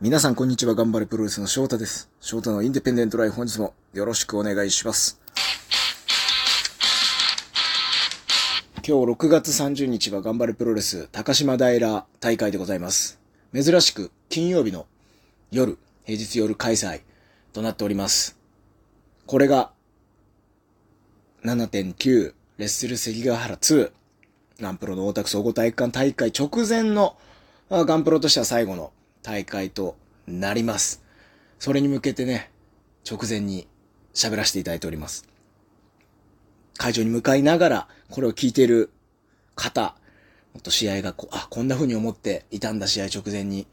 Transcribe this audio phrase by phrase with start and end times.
[0.00, 2.08] 皆さんこんにちは、頑張れプロレスの翔太です。
[2.20, 5.20] 翔太のインディペンデントライフ本日もよろしくお願いします。
[8.76, 13.18] 今日6月30日は頑張れプロレス高島平大会でございます。
[13.52, 14.86] 珍しく金曜日の
[15.50, 17.00] 夜、平日夜開催
[17.52, 18.38] となっております。
[19.26, 19.72] これが
[21.42, 23.90] 7.9レッスル関ヶ原2
[24.60, 27.16] ガンプロの大田区総合体育館大会直前の
[27.68, 28.92] ガンプロとしては最後の
[29.28, 29.94] 大会と
[30.26, 31.04] なります。
[31.58, 32.50] それに向けてね、
[33.06, 33.68] 直前に
[34.14, 35.28] 喋らせていただいております。
[36.78, 38.90] 会場に向かいながら、これを聞いている
[39.54, 39.94] 方、
[40.54, 43.66] もっと試合がこう、あ、こんな風に思っていたんだ、試合直前に。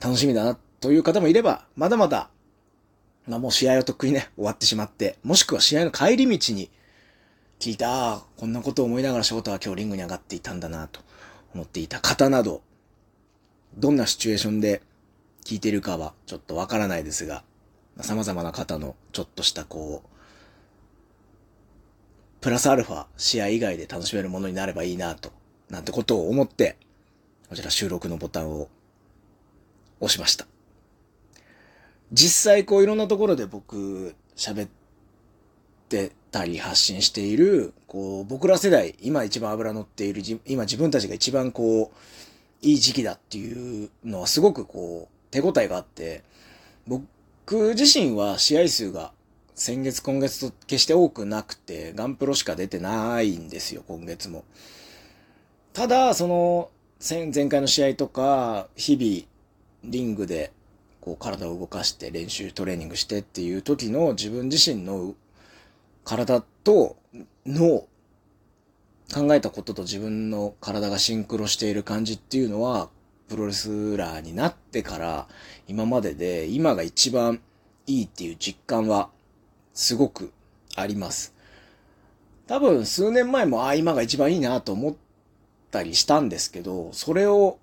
[0.00, 2.30] 楽しみだな、という方もいれば、まだまだ、
[3.26, 6.70] まあもう試合はとっくにね、終わってしまって、もしくは試合の帰り道に、
[7.58, 11.00] 聞いた、こんなことを思いながら翔太は今日リングに上がっていたんだな、と
[11.54, 12.62] 思っていた方など、
[13.76, 14.80] どんなシチュエーションで
[15.44, 17.44] 聞いてるかはちょっとわからないですが、
[18.00, 20.08] 様々な方のちょっとしたこう、
[22.40, 25.32] プラスアルファ試合以外で楽しめるものになればいいなと、
[25.70, 26.76] なんてことを思って、
[27.48, 28.68] こちら収録のボタンを
[30.00, 30.46] 押しました。
[32.12, 34.68] 実際こういろんなところで僕喋っ
[35.88, 46.22] てたり発信している、こう僕ら世代、今一番油乗っている、今自分たちが一番こう、いい時期だっていうのはすごくこう、手応えがあって、
[46.86, 47.02] 僕
[47.74, 49.12] 自身は試合数が
[49.56, 54.44] 先月今月と決して多くなくて、ガンプロしか出てないんですよ、今月も。
[55.72, 56.70] ただ、その、
[57.04, 60.52] 前回の試合とか、日々、リングで、
[61.00, 65.14] こう、体を動かして練習、トレーニングしてっていう時の自分自身の
[66.04, 66.96] 体と
[67.44, 67.88] 脳、
[69.12, 72.88] 考えたことと自分の体がシンクロしている感じっていうのは、
[73.28, 75.28] プロレスラーになってから、
[75.66, 77.40] 今までで、今が一番
[77.86, 79.10] いいっていう実感は、
[79.72, 80.32] すごく
[80.76, 81.34] あります。
[82.46, 84.94] 多分、数年前も、ああ、今が一番いいなと思っ
[85.70, 87.58] たりしたんですけど、それを、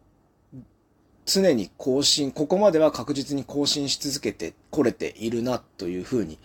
[1.25, 6.39] 常に更新、ここまでは確実に更新し続けてこれているな、というふうに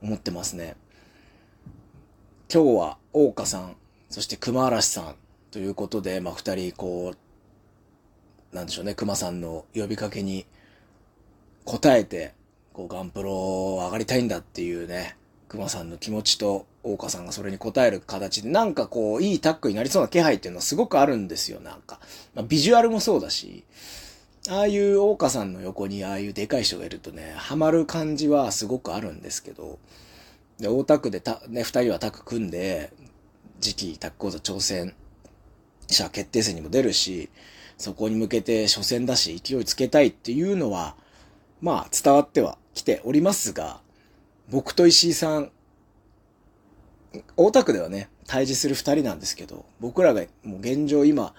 [0.00, 0.76] 思ってますね。
[2.52, 3.76] 今日は、大岡さん、
[4.08, 5.16] そして熊嵐さん
[5.50, 7.25] ということで、まあ、二人、こう、
[8.52, 10.46] なんでしょうね、熊さんの呼びかけに
[11.64, 12.34] 応えて、
[12.72, 15.16] こう、ガンプロ上がりたいんだっていうね、
[15.48, 22.00] 熊さんの気持ちと、大岡さんがそれに応える形で、なんかこう、いいタッグになりそうな気配っていうのはすごくあるんですよ、なんか。
[22.34, 23.64] まあ、ビジュアルもそうだし、
[24.48, 29.78] ああいう大岡さんの横にああいうでかい人がいるとね、ハマる感じはすごくあるんですけど、
[30.58, 32.92] で、大田区でた、ね、二人はタッグ組んで、
[33.60, 34.94] 次期タッグ講座挑戦
[35.88, 37.28] 者決定戦にも出るし、
[37.78, 40.96] そこに向けて初戦だし勢いつけたいっていうのは、
[41.60, 43.80] まあ伝わってはきておりますが、
[44.48, 45.50] 僕と石井さん、
[47.36, 51.34] 大田区ではね、対峙する二人なんですけど、僕らがもう現状今、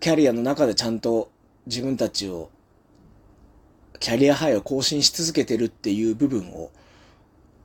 [0.00, 1.30] キャリアの中でちゃんと
[1.66, 2.50] 自分たちを、
[4.00, 6.70] キャリアハイを更新し続けてるっていう部分を、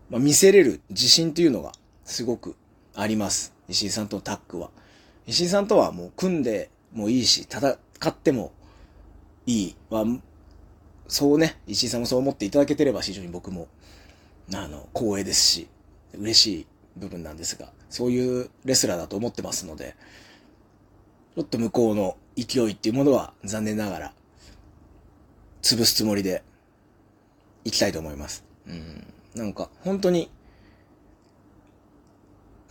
[0.10, 1.72] まあ、見せれる自信っていうのが
[2.06, 2.56] すごく
[2.96, 3.54] あります。
[3.70, 4.72] 石井さんとのタッグは。
[5.28, 8.52] 石井さんとはもう組んでもいいし、戦っても
[9.46, 10.06] いいは、
[11.08, 13.68] そうね、石井さんもそう思っていただけてれば非常に僕も、
[14.54, 15.68] あの、光栄ですし、
[16.18, 16.68] 嬉しい
[16.98, 19.96] 部分なんですが、そういうレスラーだと思ってますので、
[21.36, 24.14] ちょっと向こうの勢いっていうものは残念ながら、
[25.62, 26.44] 潰すつもりで、
[27.64, 28.44] 行きたいと思います。
[28.68, 29.08] うん。
[29.36, 30.30] なんか、本当に、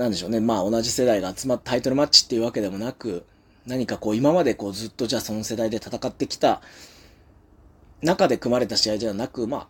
[0.02, 0.40] なんでしょうね。
[0.40, 3.24] まあ同じ世代が集まったタイトルマッチっていうわけでもなく、
[3.66, 6.60] 何かこう今までこうずっとじゃあその世代で戦ってきた
[8.02, 9.68] 中で組まれた試合ではなく、まあ、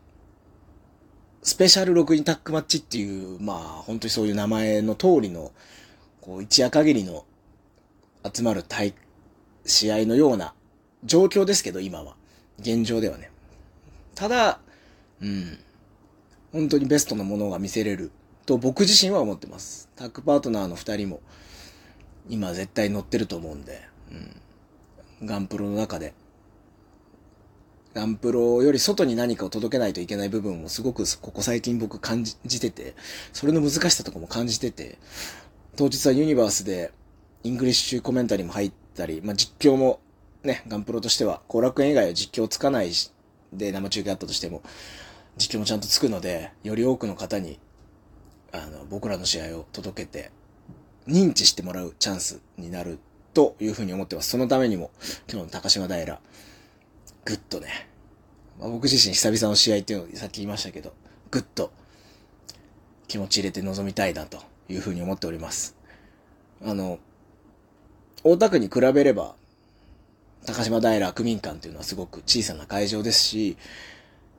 [1.42, 5.52] スペシャル6人タックマッチっていう、まあ本当にそういう名前の通りの、
[6.22, 7.26] こう一夜限りの
[8.32, 8.94] 集まる対、
[9.66, 10.54] 試合のような
[11.04, 12.16] 状況ですけど今は。
[12.58, 13.30] 現状ではね。
[14.14, 14.60] ただ、
[15.20, 15.58] うん。
[16.52, 18.12] 本当にベストなものが見せれる
[18.46, 19.88] と僕自身は思ってます。
[19.96, 21.20] タッグパートナーの二人も
[22.28, 25.26] 今絶対乗ってると思うんで、うん。
[25.26, 26.14] ガンプロの中で、
[27.94, 32.94] ガンプロより外に何かを届けないといけない部分をすごくここ最近僕感じてて、
[33.32, 34.98] それの難しさとかも感じてて、
[35.76, 36.92] 当日はユニバースで
[37.44, 40.00] English commentary も入ったり、まあ、実況も
[40.42, 43.12] ね、ガンプロとしては、後楽園以外は実況つかないし、
[43.52, 44.62] で生中継あったとしても、
[45.36, 47.58] 実況もちゃんとつくので、より多くの方に、
[48.52, 50.30] あの、僕らの試合を届けて、
[51.06, 52.98] 認知してもらうチャンスになる
[53.34, 54.30] というふうに思ってます。
[54.30, 54.90] そのためにも、
[55.30, 56.20] 今日の高島平、
[57.24, 57.88] ぐっとね、
[58.60, 60.92] まあ、僕自身久々の試合っていうのをさっき言いましたけど、
[61.30, 61.72] ぐっと
[63.08, 64.38] 気持ち入れて臨みたいなと
[64.68, 65.76] いうふうに思っております。
[66.64, 66.98] あの、
[68.22, 69.34] 大田区に比べれば、
[70.46, 73.56] 高島平区民館っていうのはすごく小さな会場ですし、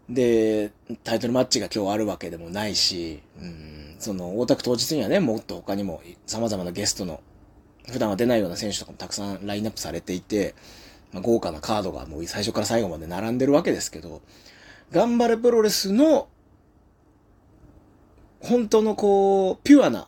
[0.09, 0.71] で、
[1.03, 7.21] タイトルマッチが今日あるわけでもないし、うん、その、大田区当日にはね、もっと他にも様々なゲストの、
[7.89, 10.55] 普段は出ないような選手とかもたくさんラインナップされていて、
[11.11, 14.21] まあ、豪華なカードがもう最初から最後まで並んでるわけですけど、
[14.91, 16.27] 頑張れプロレスの、
[18.39, 20.07] 本当のこう、ピュアな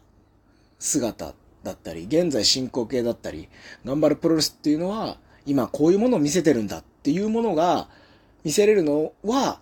[0.78, 1.34] 姿
[1.64, 3.48] だったり、現在進行形だったり、
[3.86, 7.88] 頑張るプロレスっていうのは、今こういうものを見せてるんだっていうものが
[8.44, 9.60] 見せれるのは、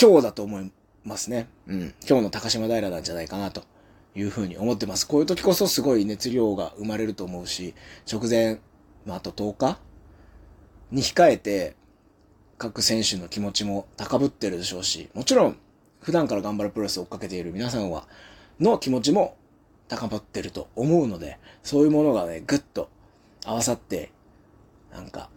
[0.00, 0.70] 今日だと思い
[1.04, 1.48] ますね。
[1.66, 1.94] うん。
[2.08, 3.64] 今日の高島平なんじゃないかなと
[4.14, 5.08] いうふうに思ってます。
[5.08, 7.74] こういう時こそすごい熱量が生まれると思うし、
[8.10, 8.60] 直前、
[9.04, 9.80] まあ、あと10日
[10.92, 11.74] に控えて、
[12.58, 15.56] 各選手の気持ちも高ぶってるでしょうし、もちろん、
[16.00, 18.06] 普段から頑張るプロレスを追っかけている皆さんは、
[18.60, 19.36] の気持ちも
[19.88, 22.88] 高まってると思うので、そういうものがね、ぐっと
[23.44, 24.12] 合わさって、
[24.92, 25.28] なんか、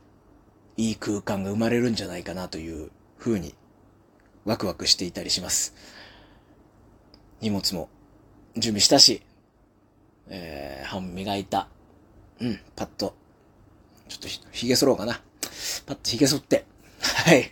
[0.77, 3.55] いい空間が生まれるんじゃないかなという風に、
[4.45, 5.73] ワクワクしていたりします。
[7.41, 7.89] 荷物も
[8.55, 9.21] 準備したし、
[10.29, 11.67] えー、歯も磨いた。
[12.39, 13.13] うん、パッと、
[14.07, 15.21] ちょっとひ髭剃ろうかな。
[15.85, 16.65] パッと髭剃って、
[17.01, 17.51] はい。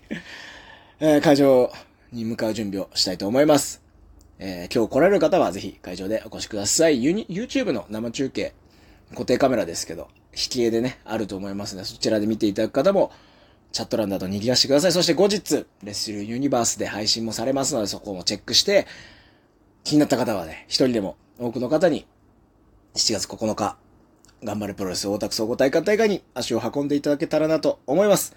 [1.00, 1.72] えー、会場
[2.12, 3.82] に向かう準備をしたいと思います。
[4.40, 7.02] えー、今日来られる方はぜひ会場でお越しください。
[7.02, 8.54] YouTube の生中継、
[9.12, 13.12] 固定カメラですけど、引き絵でね、あると思いますので、そちらで見ていただく方も、
[13.72, 14.92] チャット欄など賑わしてください。
[14.92, 18.88] そして後日、レッスルユニバースで配信もされますので、そこもチェックして、
[19.84, 22.06] 気になった方はね、一人でも多くの方に、
[22.96, 23.78] 7月9日、
[24.44, 28.36] 頑張れプロレス大田区総合大会大会に足を運んでいただけたらなと思います。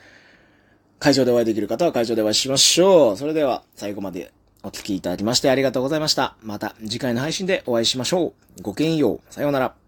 [0.99, 3.17] 会場でお会いできる方は会場でお会いしましょう。
[3.17, 4.33] それでは、最後まで
[4.63, 6.37] お聴きいただきましてありがとうございました。
[6.43, 8.63] また次回の配信でお会いしましょう。
[8.63, 9.21] ごきげんよう。
[9.31, 9.82] さようなら。